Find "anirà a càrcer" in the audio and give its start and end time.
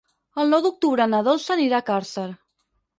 1.59-2.29